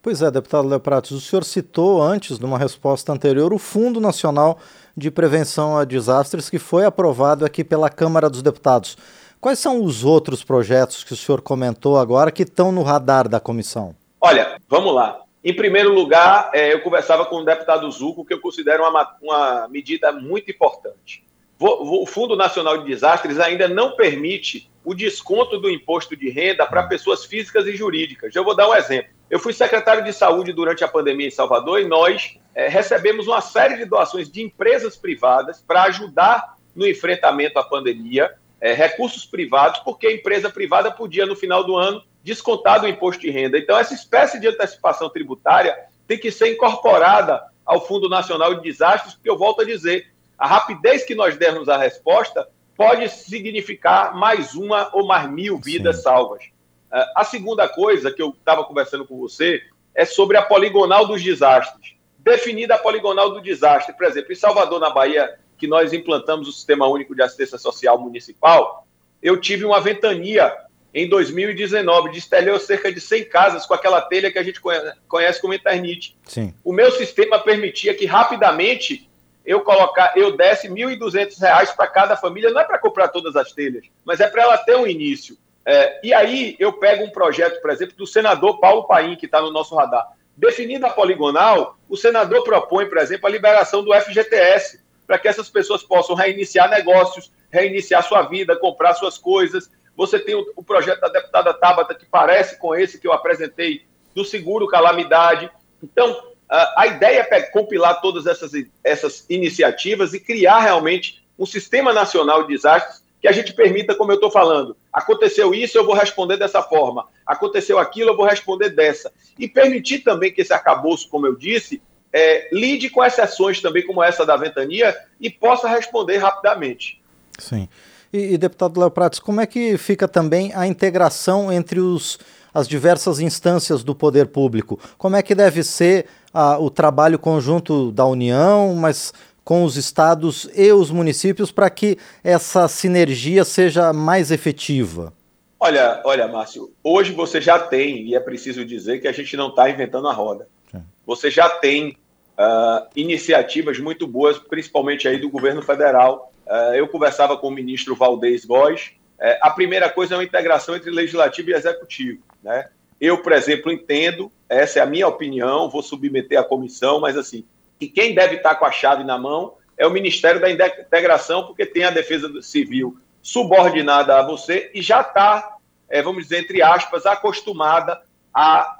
Pois 0.00 0.22
é, 0.22 0.30
deputado 0.30 0.68
Léo 0.68 0.78
Pratos, 0.78 1.10
o 1.10 1.20
senhor 1.20 1.42
citou 1.42 2.00
antes, 2.00 2.38
numa 2.38 2.56
resposta 2.56 3.12
anterior, 3.12 3.52
o 3.52 3.58
Fundo 3.58 4.00
Nacional 4.00 4.60
de 4.96 5.10
Prevenção 5.10 5.76
a 5.76 5.82
Desastres, 5.84 6.48
que 6.48 6.58
foi 6.60 6.84
aprovado 6.84 7.44
aqui 7.44 7.64
pela 7.64 7.90
Câmara 7.90 8.30
dos 8.30 8.42
Deputados. 8.42 8.96
Quais 9.40 9.58
são 9.58 9.82
os 9.82 10.04
outros 10.04 10.44
projetos 10.44 11.02
que 11.02 11.14
o 11.14 11.16
senhor 11.16 11.40
comentou 11.40 11.98
agora 11.98 12.30
que 12.30 12.44
estão 12.44 12.70
no 12.70 12.84
radar 12.84 13.28
da 13.28 13.40
comissão? 13.40 13.92
Olha, 14.20 14.56
vamos 14.68 14.94
lá. 14.94 15.21
Em 15.44 15.54
primeiro 15.54 15.92
lugar, 15.92 16.50
é, 16.54 16.72
eu 16.72 16.80
conversava 16.80 17.26
com 17.26 17.36
o 17.36 17.44
deputado 17.44 17.90
Zuco, 17.90 18.24
que 18.24 18.32
eu 18.32 18.40
considero 18.40 18.88
uma, 18.88 19.16
uma 19.20 19.68
medida 19.68 20.12
muito 20.12 20.50
importante. 20.50 21.24
O 21.58 22.04
Fundo 22.06 22.34
Nacional 22.34 22.78
de 22.78 22.84
Desastres 22.84 23.38
ainda 23.38 23.68
não 23.68 23.94
permite 23.94 24.68
o 24.84 24.94
desconto 24.94 25.58
do 25.58 25.70
imposto 25.70 26.16
de 26.16 26.28
renda 26.28 26.66
para 26.66 26.82
pessoas 26.84 27.24
físicas 27.24 27.66
e 27.66 27.76
jurídicas. 27.76 28.34
Eu 28.34 28.42
vou 28.42 28.54
dar 28.54 28.68
um 28.68 28.74
exemplo. 28.74 29.12
Eu 29.30 29.38
fui 29.38 29.52
secretário 29.52 30.02
de 30.04 30.12
saúde 30.12 30.52
durante 30.52 30.82
a 30.82 30.88
pandemia 30.88 31.28
em 31.28 31.30
Salvador 31.30 31.80
e 31.80 31.86
nós 31.86 32.36
é, 32.54 32.68
recebemos 32.68 33.28
uma 33.28 33.40
série 33.40 33.76
de 33.76 33.84
doações 33.84 34.30
de 34.30 34.42
empresas 34.42 34.96
privadas 34.96 35.62
para 35.66 35.84
ajudar 35.84 36.56
no 36.74 36.86
enfrentamento 36.86 37.58
à 37.58 37.62
pandemia, 37.62 38.34
é, 38.60 38.72
recursos 38.72 39.24
privados, 39.24 39.80
porque 39.80 40.06
a 40.06 40.12
empresa 40.12 40.50
privada 40.50 40.90
podia, 40.90 41.26
no 41.26 41.36
final 41.36 41.64
do 41.64 41.76
ano, 41.76 42.02
descontado 42.22 42.86
o 42.86 42.88
imposto 42.88 43.20
de 43.20 43.30
renda. 43.30 43.58
Então, 43.58 43.76
essa 43.76 43.94
espécie 43.94 44.38
de 44.40 44.46
antecipação 44.46 45.08
tributária 45.08 45.76
tem 46.06 46.18
que 46.18 46.30
ser 46.30 46.52
incorporada 46.52 47.42
ao 47.64 47.86
Fundo 47.86 48.08
Nacional 48.08 48.54
de 48.54 48.62
Desastres, 48.62 49.14
porque 49.14 49.30
eu 49.30 49.38
volto 49.38 49.62
a 49.62 49.64
dizer, 49.64 50.12
a 50.38 50.46
rapidez 50.46 51.04
que 51.04 51.14
nós 51.14 51.36
dermos 51.36 51.68
a 51.68 51.76
resposta 51.76 52.48
pode 52.76 53.08
significar 53.08 54.14
mais 54.14 54.54
uma 54.54 54.90
ou 54.92 55.06
mais 55.06 55.30
mil 55.30 55.58
vidas 55.58 55.96
Sim. 55.96 56.02
salvas. 56.02 56.44
Uh, 56.92 57.06
a 57.16 57.24
segunda 57.24 57.68
coisa 57.68 58.10
que 58.10 58.20
eu 58.20 58.30
estava 58.30 58.64
conversando 58.64 59.06
com 59.06 59.18
você 59.18 59.62
é 59.94 60.04
sobre 60.04 60.36
a 60.36 60.42
poligonal 60.42 61.06
dos 61.06 61.22
desastres. 61.22 61.94
Definida 62.18 62.74
a 62.74 62.78
poligonal 62.78 63.30
do 63.30 63.40
desastre, 63.40 63.94
por 63.96 64.06
exemplo, 64.06 64.32
em 64.32 64.36
Salvador, 64.36 64.80
na 64.80 64.90
Bahia, 64.90 65.38
que 65.58 65.66
nós 65.66 65.92
implantamos 65.92 66.48
o 66.48 66.52
Sistema 66.52 66.86
Único 66.86 67.14
de 67.14 67.22
Assistência 67.22 67.58
Social 67.58 67.98
Municipal, 67.98 68.86
eu 69.22 69.40
tive 69.40 69.64
uma 69.64 69.80
ventania 69.80 70.52
em 70.94 71.08
2019, 71.08 72.10
destelhou 72.10 72.58
cerca 72.58 72.92
de 72.92 73.00
100 73.00 73.24
casas 73.24 73.66
com 73.66 73.72
aquela 73.72 74.00
telha 74.00 74.30
que 74.30 74.38
a 74.38 74.42
gente 74.42 74.60
conhece 75.08 75.40
como 75.40 75.54
Eternite. 75.54 76.16
Sim. 76.24 76.54
O 76.62 76.72
meu 76.72 76.90
sistema 76.92 77.38
permitia 77.38 77.94
que 77.94 78.04
rapidamente 78.04 79.08
eu 79.44 79.60
colocar, 79.62 80.12
eu 80.16 80.36
desse 80.36 80.68
R$ 80.68 80.74
1.200 80.74 81.74
para 81.74 81.86
cada 81.86 82.16
família, 82.16 82.50
não 82.50 82.60
é 82.60 82.64
para 82.64 82.78
comprar 82.78 83.08
todas 83.08 83.34
as 83.36 83.52
telhas, 83.52 83.84
mas 84.04 84.20
é 84.20 84.28
para 84.28 84.42
ela 84.42 84.58
ter 84.58 84.76
um 84.76 84.86
início. 84.86 85.36
É, 85.64 86.00
e 86.02 86.12
aí 86.12 86.56
eu 86.58 86.72
pego 86.74 87.04
um 87.04 87.10
projeto, 87.10 87.60
por 87.60 87.70
exemplo, 87.70 87.96
do 87.96 88.06
senador 88.06 88.60
Paulo 88.60 88.84
Paim, 88.84 89.16
que 89.16 89.26
está 89.26 89.40
no 89.40 89.50
nosso 89.50 89.74
radar. 89.74 90.06
Definida 90.36 90.88
a 90.88 90.90
poligonal, 90.90 91.76
o 91.88 91.96
senador 91.96 92.42
propõe, 92.42 92.86
por 92.86 92.98
exemplo, 92.98 93.26
a 93.26 93.30
liberação 93.30 93.82
do 93.82 93.94
FGTS, 93.94 94.80
para 95.06 95.18
que 95.18 95.28
essas 95.28 95.48
pessoas 95.50 95.82
possam 95.82 96.14
reiniciar 96.14 96.70
negócios, 96.70 97.30
reiniciar 97.50 98.02
sua 98.02 98.22
vida, 98.22 98.56
comprar 98.56 98.94
suas 98.94 99.18
coisas, 99.18 99.70
você 99.96 100.18
tem 100.18 100.34
o, 100.34 100.44
o 100.56 100.62
projeto 100.62 101.00
da 101.00 101.08
deputada 101.08 101.54
Tabata, 101.54 101.94
que 101.94 102.06
parece 102.06 102.58
com 102.58 102.74
esse 102.74 102.98
que 102.98 103.06
eu 103.06 103.12
apresentei, 103.12 103.84
do 104.14 104.24
seguro 104.24 104.66
calamidade. 104.66 105.50
Então, 105.82 106.32
a, 106.48 106.86
ideia 106.86 107.26
é 107.30 107.42
compilar 107.42 108.00
todas 108.00 108.26
essas, 108.26 108.52
essas 108.84 109.24
iniciativas 109.28 110.12
e 110.12 110.20
criar 110.20 110.60
realmente 110.60 111.24
um 111.38 111.46
sistema 111.46 111.92
nacional 111.92 112.42
de 112.42 112.54
desastres 112.54 113.02
que 113.20 113.28
a 113.28 113.32
gente 113.32 113.54
permita, 113.54 113.94
como 113.94 114.10
eu 114.10 114.16
estou 114.16 114.30
falando, 114.30 114.76
aconteceu 114.92 115.54
isso, 115.54 115.78
eu 115.78 115.86
vou 115.86 115.94
responder 115.94 116.36
dessa 116.36 116.60
forma, 116.60 117.06
aconteceu 117.24 117.78
aquilo, 117.78 118.10
eu 118.10 118.16
vou 118.16 118.26
responder 118.26 118.70
dessa. 118.70 119.12
E 119.38 119.48
permitir 119.48 120.00
também 120.00 120.32
que 120.32 120.40
esse 120.40 120.52
arcabouço, 120.52 121.08
como 121.08 121.26
eu 121.26 121.36
disse, 121.36 121.80
é, 122.12 122.48
lide 122.52 122.90
com 122.90 123.02
exceções 123.02 123.60
também 123.62 123.86
como 123.86 124.02
essa 124.02 124.26
da 124.26 124.36
ventania 124.36 124.94
e 125.20 125.30
possa 125.30 125.68
responder 125.68 126.18
rapidamente. 126.18 127.00
Sim. 127.38 127.68
E, 128.12 128.34
e 128.34 128.38
deputado 128.38 128.78
Léo 128.78 128.90
Prates, 128.90 129.18
como 129.18 129.40
é 129.40 129.46
que 129.46 129.78
fica 129.78 130.06
também 130.06 130.52
a 130.54 130.66
integração 130.66 131.50
entre 131.50 131.80
os, 131.80 132.18
as 132.52 132.68
diversas 132.68 133.20
instâncias 133.20 133.82
do 133.82 133.94
poder 133.94 134.26
público? 134.26 134.78
Como 134.98 135.16
é 135.16 135.22
que 135.22 135.34
deve 135.34 135.62
ser 135.62 136.06
a, 136.32 136.58
o 136.58 136.68
trabalho 136.68 137.18
conjunto 137.18 137.90
da 137.90 138.04
União, 138.04 138.74
mas 138.74 139.12
com 139.44 139.64
os 139.64 139.76
estados 139.76 140.48
e 140.54 140.70
os 140.72 140.90
municípios 140.90 141.50
para 141.50 141.68
que 141.68 141.98
essa 142.22 142.68
sinergia 142.68 143.44
seja 143.44 143.92
mais 143.92 144.30
efetiva? 144.30 145.12
Olha, 145.58 146.02
olha, 146.04 146.26
Márcio, 146.26 146.72
hoje 146.82 147.12
você 147.12 147.40
já 147.40 147.58
tem, 147.58 148.06
e 148.08 148.14
é 148.14 148.20
preciso 148.20 148.64
dizer 148.64 149.00
que 149.00 149.06
a 149.06 149.12
gente 149.12 149.36
não 149.36 149.48
está 149.48 149.70
inventando 149.70 150.08
a 150.08 150.12
roda. 150.12 150.48
Sim. 150.70 150.82
Você 151.06 151.30
já 151.30 151.48
tem 151.48 151.96
uh, 152.36 152.88
iniciativas 152.96 153.78
muito 153.78 154.06
boas, 154.06 154.38
principalmente 154.38 155.06
aí 155.06 155.18
do 155.18 155.30
governo 155.30 155.62
federal. 155.62 156.31
Uh, 156.52 156.74
eu 156.74 156.86
conversava 156.86 157.34
com 157.38 157.48
o 157.48 157.50
ministro 157.50 157.96
Valdez 157.96 158.44
Góes. 158.44 158.92
Uh, 159.18 159.40
a 159.40 159.50
primeira 159.50 159.88
coisa 159.88 160.14
é 160.14 160.18
uma 160.18 160.24
integração 160.24 160.76
entre 160.76 160.90
legislativo 160.90 161.48
e 161.48 161.54
executivo. 161.54 162.22
Né? 162.42 162.68
Eu, 163.00 163.22
por 163.22 163.32
exemplo, 163.32 163.72
entendo, 163.72 164.30
essa 164.50 164.78
é 164.78 164.82
a 164.82 164.86
minha 164.86 165.08
opinião, 165.08 165.70
vou 165.70 165.82
submeter 165.82 166.38
à 166.38 166.44
comissão, 166.44 167.00
mas 167.00 167.16
assim, 167.16 167.46
que 167.80 167.88
quem 167.88 168.14
deve 168.14 168.36
estar 168.36 168.56
com 168.56 168.66
a 168.66 168.70
chave 168.70 169.02
na 169.02 169.16
mão 169.16 169.54
é 169.78 169.86
o 169.86 169.90
Ministério 169.90 170.42
da 170.42 170.50
Integração, 170.50 171.46
porque 171.46 171.64
tem 171.64 171.84
a 171.84 171.90
Defesa 171.90 172.30
Civil 172.42 172.98
subordinada 173.22 174.18
a 174.18 174.22
você 174.22 174.70
e 174.74 174.82
já 174.82 175.00
está, 175.00 175.56
é, 175.88 176.02
vamos 176.02 176.24
dizer, 176.24 176.40
entre 176.40 176.60
aspas, 176.60 177.06
acostumada 177.06 178.02
a 178.34 178.76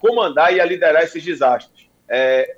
comandar 0.00 0.54
e 0.54 0.60
a 0.60 0.64
liderar 0.66 1.02
esses 1.02 1.24
desastres. 1.24 1.88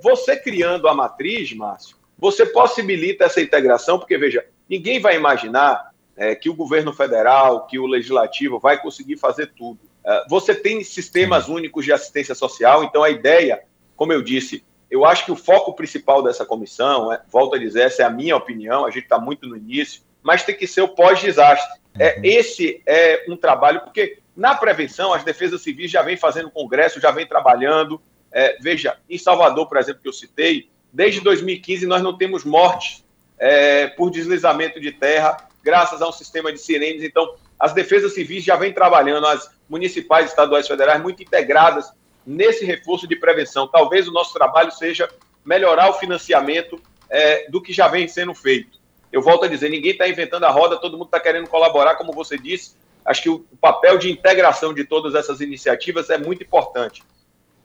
Você 0.02 0.36
criando 0.36 0.88
a 0.88 0.94
matriz, 0.94 1.52
Márcio, 1.52 1.97
você 2.18 2.44
possibilita 2.44 3.24
essa 3.24 3.40
integração, 3.40 3.98
porque, 3.98 4.18
veja, 4.18 4.44
ninguém 4.68 5.00
vai 5.00 5.16
imaginar 5.16 5.90
é, 6.16 6.34
que 6.34 6.50
o 6.50 6.54
governo 6.54 6.92
federal, 6.92 7.66
que 7.66 7.78
o 7.78 7.86
legislativo 7.86 8.58
vai 8.58 8.80
conseguir 8.80 9.16
fazer 9.16 9.52
tudo. 9.56 9.78
É, 10.04 10.24
você 10.28 10.54
tem 10.54 10.82
sistemas 10.82 11.48
únicos 11.48 11.84
de 11.84 11.92
assistência 11.92 12.34
social, 12.34 12.82
então 12.82 13.02
a 13.02 13.10
ideia, 13.10 13.62
como 13.94 14.12
eu 14.12 14.22
disse, 14.22 14.64
eu 14.90 15.04
acho 15.04 15.24
que 15.24 15.32
o 15.32 15.36
foco 15.36 15.74
principal 15.74 16.22
dessa 16.22 16.44
comissão, 16.44 17.12
é, 17.12 17.20
volto 17.30 17.54
a 17.54 17.58
dizer, 17.58 17.82
essa 17.82 18.02
é 18.02 18.06
a 18.06 18.10
minha 18.10 18.36
opinião, 18.36 18.84
a 18.84 18.90
gente 18.90 19.04
está 19.04 19.18
muito 19.18 19.46
no 19.46 19.56
início, 19.56 20.02
mas 20.22 20.42
tem 20.42 20.56
que 20.56 20.66
ser 20.66 20.80
o 20.80 20.88
pós-desastre. 20.88 21.78
É, 21.98 22.16
uhum. 22.16 22.20
esse 22.24 22.82
é 22.86 23.24
um 23.28 23.36
trabalho, 23.36 23.80
porque 23.80 24.18
na 24.36 24.54
prevenção, 24.54 25.12
as 25.12 25.24
defesas 25.24 25.62
civis 25.62 25.90
já 25.90 26.02
vem 26.02 26.16
fazendo 26.16 26.50
congresso, 26.50 27.00
já 27.00 27.10
vem 27.10 27.26
trabalhando. 27.26 28.00
É, 28.30 28.56
veja, 28.60 28.96
em 29.08 29.18
Salvador, 29.18 29.68
por 29.68 29.76
exemplo, 29.78 30.00
que 30.00 30.08
eu 30.08 30.12
citei, 30.12 30.70
desde 30.92 31.20
2015 31.20 31.86
nós 31.86 32.02
não 32.02 32.16
temos 32.16 32.44
mortes 32.44 33.04
é, 33.38 33.86
por 33.88 34.10
deslizamento 34.10 34.80
de 34.80 34.92
terra, 34.92 35.36
graças 35.62 36.02
a 36.02 36.08
um 36.08 36.12
sistema 36.12 36.52
de 36.52 36.58
sirenes. 36.58 37.02
Então, 37.02 37.34
as 37.58 37.72
defesas 37.72 38.14
civis 38.14 38.44
já 38.44 38.56
vêm 38.56 38.72
trabalhando, 38.72 39.26
as 39.26 39.50
municipais, 39.68 40.30
estaduais 40.30 40.66
federais, 40.66 41.02
muito 41.02 41.22
integradas 41.22 41.90
nesse 42.26 42.64
reforço 42.64 43.06
de 43.06 43.16
prevenção. 43.16 43.66
Talvez 43.66 44.06
o 44.06 44.12
nosso 44.12 44.32
trabalho 44.32 44.70
seja 44.70 45.08
melhorar 45.44 45.90
o 45.90 45.94
financiamento 45.94 46.80
é, 47.10 47.50
do 47.50 47.60
que 47.60 47.72
já 47.72 47.88
vem 47.88 48.06
sendo 48.06 48.34
feito. 48.34 48.78
Eu 49.10 49.22
volto 49.22 49.44
a 49.44 49.48
dizer, 49.48 49.70
ninguém 49.70 49.92
está 49.92 50.06
inventando 50.06 50.44
a 50.44 50.50
roda, 50.50 50.76
todo 50.76 50.98
mundo 50.98 51.06
está 51.06 51.18
querendo 51.18 51.48
colaborar, 51.48 51.94
como 51.94 52.12
você 52.12 52.36
disse. 52.36 52.76
Acho 53.04 53.22
que 53.22 53.30
o 53.30 53.38
papel 53.60 53.96
de 53.96 54.10
integração 54.10 54.74
de 54.74 54.84
todas 54.84 55.14
essas 55.14 55.40
iniciativas 55.40 56.10
é 56.10 56.18
muito 56.18 56.42
importante. 56.42 57.02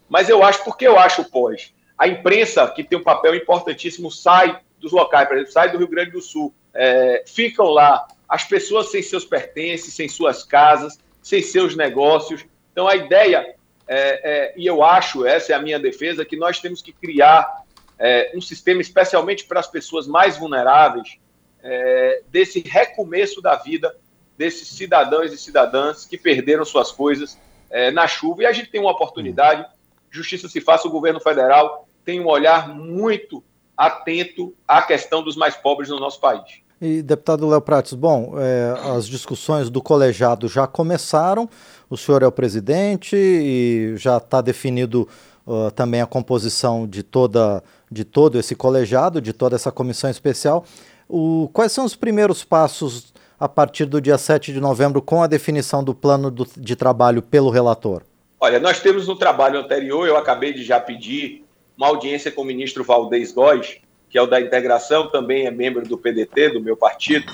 Mas 0.07 0.29
eu 0.29 0.41
acho, 0.43 0.63
porque 0.63 0.87
eu 0.87 0.97
acho 0.97 1.25
pós? 1.25 1.73
A 1.97 2.07
imprensa, 2.07 2.67
que 2.69 2.83
tem 2.83 2.97
um 2.97 3.03
papel 3.03 3.35
importantíssimo, 3.35 4.11
sai 4.11 4.59
dos 4.79 4.91
locais, 4.91 5.27
por 5.27 5.35
exemplo, 5.35 5.53
sai 5.53 5.71
do 5.71 5.77
Rio 5.77 5.87
Grande 5.87 6.11
do 6.11 6.21
Sul, 6.21 6.53
é, 6.73 7.23
ficam 7.25 7.67
lá, 7.67 8.07
as 8.27 8.43
pessoas 8.43 8.91
sem 8.91 9.01
seus 9.01 9.23
pertences, 9.23 9.93
sem 9.93 10.09
suas 10.09 10.43
casas, 10.43 10.99
sem 11.21 11.41
seus 11.41 11.75
negócios. 11.75 12.45
Então, 12.71 12.87
a 12.87 12.95
ideia, 12.95 13.55
é, 13.87 13.95
é, 14.23 14.53
e 14.57 14.65
eu 14.65 14.83
acho, 14.83 15.25
essa 15.25 15.53
é 15.53 15.55
a 15.55 15.61
minha 15.61 15.79
defesa, 15.79 16.25
que 16.25 16.35
nós 16.35 16.59
temos 16.59 16.81
que 16.81 16.91
criar 16.91 17.63
é, 17.97 18.31
um 18.35 18.41
sistema, 18.41 18.81
especialmente 18.81 19.45
para 19.45 19.59
as 19.59 19.67
pessoas 19.67 20.07
mais 20.07 20.37
vulneráveis, 20.37 21.17
é, 21.63 22.21
desse 22.29 22.59
recomeço 22.59 23.41
da 23.41 23.55
vida 23.55 23.95
desses 24.37 24.67
cidadãos 24.69 25.31
e 25.31 25.37
cidadãs 25.37 26.05
que 26.05 26.17
perderam 26.17 26.65
suas 26.65 26.91
coisas 26.91 27.39
é, 27.69 27.91
na 27.91 28.07
chuva. 28.07 28.43
E 28.43 28.45
a 28.45 28.51
gente 28.51 28.69
tem 28.69 28.81
uma 28.81 28.91
oportunidade, 28.91 29.65
justiça 30.13 30.47
se 30.47 30.61
faça, 30.61 30.87
o 30.87 30.91
governo 30.91 31.19
federal 31.19 31.87
tem 32.05 32.19
um 32.19 32.27
olhar 32.27 32.69
muito 32.69 33.43
atento 33.75 34.53
à 34.67 34.81
questão 34.81 35.23
dos 35.23 35.35
mais 35.35 35.55
pobres 35.55 35.89
no 35.89 35.99
nosso 35.99 36.19
país. 36.19 36.61
E, 36.79 37.01
deputado 37.01 37.47
Léo 37.47 37.61
Prates, 37.61 37.93
bom, 37.93 38.33
é, 38.37 38.75
as 38.95 39.07
discussões 39.07 39.69
do 39.69 39.81
colegiado 39.81 40.47
já 40.47 40.67
começaram, 40.67 41.49
o 41.89 41.97
senhor 41.97 42.21
é 42.21 42.27
o 42.27 42.31
presidente 42.31 43.15
e 43.15 43.93
já 43.95 44.17
está 44.17 44.41
definido 44.41 45.07
uh, 45.47 45.71
também 45.71 46.01
a 46.01 46.05
composição 46.05 46.85
de, 46.85 47.01
toda, 47.01 47.63
de 47.89 48.03
todo 48.03 48.37
esse 48.37 48.55
colegiado, 48.55 49.21
de 49.21 49.31
toda 49.31 49.55
essa 49.55 49.71
comissão 49.71 50.09
especial. 50.09 50.65
O, 51.07 51.49
quais 51.53 51.71
são 51.71 51.85
os 51.85 51.95
primeiros 51.95 52.43
passos 52.43 53.13
a 53.39 53.47
partir 53.47 53.85
do 53.85 54.01
dia 54.01 54.17
7 54.17 54.51
de 54.51 54.59
novembro 54.59 55.01
com 55.01 55.23
a 55.23 55.27
definição 55.27 55.83
do 55.83 55.95
plano 55.95 56.29
do, 56.29 56.45
de 56.57 56.75
trabalho 56.75 57.21
pelo 57.21 57.49
relator? 57.49 58.03
Olha, 58.43 58.59
nós 58.59 58.81
temos 58.81 59.07
no 59.07 59.15
trabalho 59.15 59.57
anterior, 59.57 60.05
eu 60.05 60.17
acabei 60.17 60.51
de 60.51 60.65
já 60.65 60.77
pedir 60.77 61.45
uma 61.77 61.87
audiência 61.87 62.29
com 62.29 62.41
o 62.41 62.43
ministro 62.43 62.83
Valdez 62.83 63.31
Góes, 63.31 63.79
que 64.09 64.17
é 64.17 64.21
o 64.21 64.27
da 64.27 64.41
integração, 64.41 65.09
também 65.09 65.45
é 65.47 65.49
membro 65.49 65.87
do 65.87 65.97
PDT, 65.97 66.49
do 66.49 66.59
meu 66.59 66.75
partido, 66.75 67.31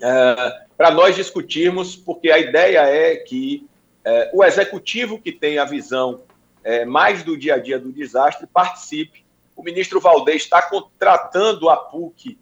é, 0.00 0.60
para 0.76 0.92
nós 0.92 1.16
discutirmos, 1.16 1.96
porque 1.96 2.30
a 2.30 2.38
ideia 2.38 2.78
é 2.78 3.16
que 3.16 3.66
é, 4.04 4.30
o 4.32 4.44
executivo 4.44 5.20
que 5.20 5.32
tem 5.32 5.58
a 5.58 5.64
visão 5.64 6.20
é, 6.62 6.84
mais 6.84 7.24
do 7.24 7.36
dia 7.36 7.54
a 7.54 7.58
dia 7.58 7.80
do 7.80 7.90
desastre 7.90 8.46
participe. 8.46 9.24
O 9.56 9.64
ministro 9.64 10.00
Valdez 10.00 10.44
está 10.44 10.62
contratando 10.62 11.68
a 11.68 11.76
PUC 11.76 12.38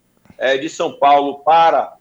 de 0.61 0.69
São 0.69 0.93
Paulo 0.93 1.39
para 1.39 1.97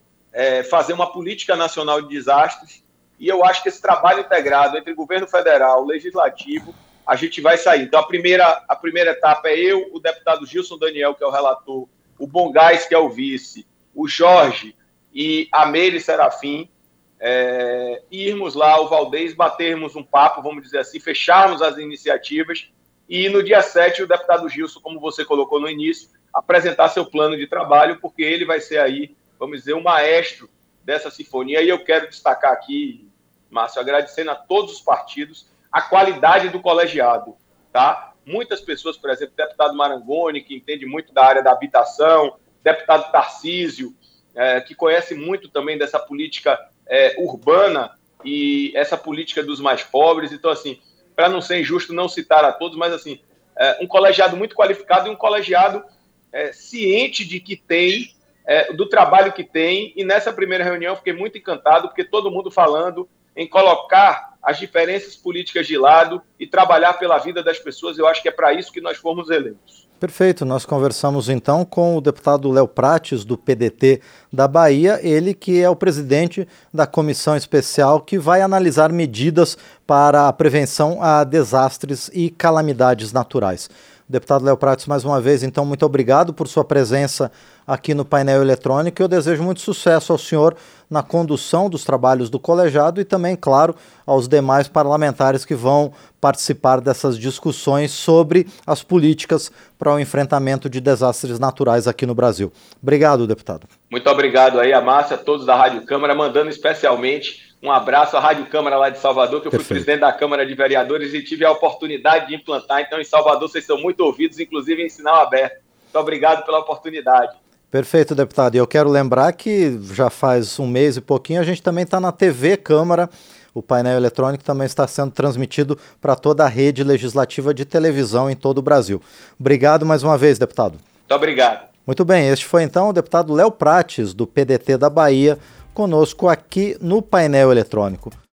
fazer 0.70 0.92
uma 0.92 1.10
política 1.14 1.56
nacional 1.56 2.02
de 2.02 2.10
desastres. 2.10 2.83
E 3.24 3.30
eu 3.30 3.46
acho 3.46 3.64
que 3.64 3.70
esse 3.70 3.82
trabalho 3.82 4.20
integrado 4.20 4.78
entre 4.78 4.94
governo 4.94 5.26
federal, 5.26 5.86
legislativo, 5.86 6.76
a 7.08 7.16
gente 7.16 7.40
vai 7.40 7.58
sair. 7.58 7.84
Então, 7.84 8.02
a 8.02 8.06
primeira, 8.06 8.62
a 8.68 8.76
primeira 8.76 9.12
etapa 9.12 9.48
é 9.48 9.58
eu, 9.58 9.90
o 9.94 10.00
deputado 10.02 10.46
Gilson 10.46 10.78
Daniel, 10.78 11.16
que 11.16 11.24
é 11.24 11.28
o 11.28 11.32
relator, 11.32 11.88
o 12.20 12.28
Bongás, 12.28 12.86
que 12.86 12.94
é 12.94 12.98
o 12.98 13.08
vice, 13.08 13.66
o 13.96 14.10
Jorge 14.10 14.76
e 15.14 15.48
a 15.54 15.66
Meire 15.66 16.02
Serafim, 16.02 16.70
é, 17.18 18.02
irmos 18.12 18.56
lá, 18.56 18.82
o 18.82 18.90
Valdez, 18.90 19.34
batermos 19.34 19.96
um 19.96 20.04
papo, 20.04 20.42
vamos 20.42 20.62
dizer 20.62 20.80
assim, 20.80 21.00
fecharmos 21.00 21.62
as 21.62 21.78
iniciativas 21.78 22.68
e 23.08 23.30
no 23.30 23.42
dia 23.42 23.62
7 23.62 24.04
o 24.04 24.08
deputado 24.08 24.50
Gilson, 24.50 24.82
como 24.82 25.00
você 25.00 25.24
colocou 25.24 25.62
no 25.62 25.70
início, 25.70 26.10
apresentar 26.34 26.90
seu 26.90 27.06
plano 27.06 27.38
de 27.38 27.48
trabalho, 27.48 28.02
porque 28.02 28.22
ele 28.22 28.44
vai 28.44 28.60
ser 28.60 28.80
aí, 28.80 29.16
vamos 29.40 29.60
dizer, 29.60 29.76
o 29.76 29.82
maestro 29.82 30.50
dessa 30.84 31.10
sinfonia. 31.10 31.62
E 31.62 31.70
eu 31.70 31.82
quero 31.86 32.10
destacar 32.10 32.52
aqui, 32.52 33.10
Márcio, 33.54 33.80
agradecendo 33.80 34.32
a 34.32 34.36
todos 34.36 34.74
os 34.74 34.82
partidos 34.82 35.48
a 35.72 35.82
qualidade 35.82 36.50
do 36.50 36.60
colegiado, 36.60 37.36
tá? 37.72 38.14
Muitas 38.26 38.62
pessoas, 38.62 38.96
por 38.96 39.10
exemplo, 39.10 39.34
deputado 39.36 39.76
Marangoni, 39.76 40.42
que 40.42 40.56
entende 40.56 40.86
muito 40.86 41.14
da 41.14 41.26
área 41.26 41.44
da 41.44 41.52
habitação, 41.52 42.38
deputado 42.64 43.12
Tarcísio, 43.12 43.94
é, 44.36 44.62
que 44.62 44.76
conhece 44.76 45.14
muito 45.16 45.50
também 45.50 45.78
dessa 45.78 46.00
política 46.00 46.60
é, 46.88 47.16
urbana 47.18 47.92
e 48.24 48.72
essa 48.76 48.98
política 48.98 49.44
dos 49.44 49.60
mais 49.60 49.84
pobres. 49.84 50.32
Então, 50.32 50.52
assim, 50.52 50.80
para 51.16 51.28
não 51.28 51.42
ser 51.42 51.60
injusto 51.60 51.94
não 51.94 52.08
citar 52.08 52.46
a 52.46 52.52
todos, 52.52 52.78
mas 52.78 52.94
assim, 52.94 53.20
é, 53.58 53.80
um 53.82 53.88
colegiado 53.88 54.38
muito 54.38 54.56
qualificado 54.56 55.08
e 55.08 55.12
um 55.12 55.16
colegiado 55.16 55.84
é, 56.32 56.52
ciente 56.52 57.26
de 57.26 57.40
que 57.40 57.56
tem, 57.56 58.14
é, 58.46 58.74
do 58.74 58.88
trabalho 58.88 59.34
que 59.34 59.44
tem, 59.44 59.94
e 59.96 60.04
nessa 60.04 60.34
primeira 60.34 60.64
reunião 60.64 60.96
fiquei 60.96 61.14
muito 61.14 61.38
encantado, 61.38 61.88
porque 61.88 62.04
todo 62.04 62.32
mundo 62.32 62.50
falando 62.50 63.08
em 63.36 63.48
colocar 63.48 64.34
as 64.42 64.60
diferenças 64.60 65.16
políticas 65.16 65.66
de 65.66 65.78
lado 65.78 66.22
e 66.40 66.46
trabalhar 66.46 66.94
pela 66.94 67.18
vida 67.18 67.42
das 67.42 67.58
pessoas. 67.60 67.98
Eu 67.98 68.08
acho 68.08 68.22
que 68.22 68.28
é 68.28 68.32
para 68.32 68.54
isso 68.54 68.72
que 68.72 68.82
nós 68.82 68.98
fomos 68.98 69.30
eleitos. 69.30 69.88
Perfeito, 70.04 70.44
nós 70.44 70.66
conversamos 70.66 71.30
então 71.30 71.64
com 71.64 71.96
o 71.96 72.02
deputado 72.02 72.52
Léo 72.52 72.68
Prates, 72.68 73.24
do 73.24 73.38
PDT 73.38 74.02
da 74.34 74.50
Bahia, 74.50 75.00
ele 75.02 75.34
que 75.34 75.62
é 75.62 75.70
o 75.70 75.78
presidente 75.78 76.46
da 76.74 76.86
comissão 76.86 77.38
especial 77.38 78.02
que 78.02 78.20
vai 78.20 78.42
analisar 78.42 78.92
medidas 78.92 79.58
para 79.88 80.28
a 80.28 80.34
prevenção 80.34 81.02
a 81.02 81.24
desastres 81.24 82.12
e 82.14 82.30
calamidades 82.30 83.14
naturais. 83.14 83.70
Deputado 84.14 84.46
Léo 84.46 84.56
Prates, 84.56 84.86
mais 84.86 85.04
uma 85.04 85.20
vez, 85.20 85.42
então, 85.42 85.66
muito 85.66 85.84
obrigado 85.84 86.36
por 86.36 86.48
sua 86.48 86.64
presença 86.64 87.32
aqui 87.66 87.96
no 87.96 88.06
painel 88.06 88.44
eletrônico 88.44 89.02
eu 89.02 89.08
desejo 89.08 89.42
muito 89.42 89.60
sucesso 89.60 90.12
ao 90.12 90.20
senhor 90.20 90.56
na 90.88 91.02
condução 91.02 91.68
dos 91.68 91.84
trabalhos 91.84 92.30
do 92.30 92.38
colegiado 92.38 93.02
e 93.02 93.06
também, 93.06 93.36
claro, 93.36 93.76
aos 94.06 94.28
demais 94.28 94.68
parlamentares 94.68 95.44
que 95.44 95.56
vão 95.56 95.92
participar 96.22 96.80
dessas 96.80 97.18
discussões 97.18 97.90
sobre 97.92 98.48
as 98.68 98.84
políticas 98.84 99.52
para 99.80 99.92
o 99.92 100.00
enfrentamento 100.00 100.70
de 100.70 100.80
desastres 100.80 101.40
naturais 101.40 101.88
aqui 101.88 102.06
no 102.06 102.14
Brasil. 102.14 102.54
Obrigado, 102.84 103.26
deputado. 103.26 103.68
Muito 103.90 104.08
obrigado 104.12 104.60
aí 104.60 104.72
a 104.72 104.82
Márcia, 104.82 105.16
a 105.16 105.20
todos 105.20 105.44
da 105.44 105.56
Rádio 105.56 105.84
Câmara, 105.88 106.14
mandando 106.14 106.52
especialmente 106.52 107.43
um 107.64 107.72
abraço 107.72 108.18
à 108.18 108.20
Rádio 108.20 108.46
Câmara 108.48 108.76
lá 108.76 108.90
de 108.90 109.00
Salvador, 109.00 109.40
que 109.40 109.48
eu 109.48 109.52
Perfeito. 109.52 109.68
fui 109.68 109.76
presidente 109.76 110.02
da 110.02 110.12
Câmara 110.12 110.46
de 110.46 110.54
Vereadores 110.54 111.14
e 111.14 111.24
tive 111.24 111.46
a 111.46 111.52
oportunidade 111.52 112.28
de 112.28 112.36
implantar. 112.36 112.82
Então, 112.82 113.00
em 113.00 113.06
Salvador, 113.06 113.50
vocês 113.50 113.66
são 113.66 113.80
muito 113.80 114.02
ouvidos, 114.02 114.38
inclusive 114.38 114.84
em 114.84 114.90
sinal 114.90 115.16
aberto. 115.16 115.62
Muito 115.84 115.98
obrigado 115.98 116.46
pela 116.46 116.60
oportunidade. 116.60 117.38
Perfeito, 117.72 118.14
deputado. 118.14 118.56
E 118.56 118.58
eu 118.58 118.68
quero 118.68 118.90
lembrar 118.90 119.32
que 119.32 119.80
já 119.94 120.10
faz 120.10 120.60
um 120.60 120.68
mês 120.68 120.98
e 120.98 121.02
pouquinho 121.02 121.40
a 121.40 121.44
gente 121.44 121.64
também 121.64 121.86
está 121.86 122.02
na 122.02 122.12
TV 122.12 122.58
Câmara. 122.58 123.10
O 123.54 123.62
painel 123.62 123.96
eletrônico 123.96 124.44
também 124.44 124.66
está 124.66 124.86
sendo 124.86 125.12
transmitido 125.12 125.80
para 126.02 126.16
toda 126.16 126.44
a 126.44 126.48
rede 126.50 126.84
legislativa 126.84 127.54
de 127.54 127.64
televisão 127.64 128.30
em 128.30 128.36
todo 128.36 128.58
o 128.58 128.62
Brasil. 128.62 129.02
Obrigado 129.40 129.86
mais 129.86 130.04
uma 130.04 130.18
vez, 130.18 130.38
deputado. 130.38 130.74
Muito 130.74 131.16
obrigado. 131.16 131.74
Muito 131.86 132.06
bem, 132.06 132.30
este 132.30 132.46
foi 132.46 132.64
então 132.64 132.90
o 132.90 132.94
deputado 132.94 133.34
Léo 133.34 133.52
Prates, 133.52 134.14
do 134.14 134.26
PDT 134.26 134.78
da 134.78 134.90
Bahia, 134.90 135.38
conosco 135.74 136.30
aqui 136.30 136.78
no 136.80 137.02
painel 137.02 137.52
eletrônico. 137.52 138.14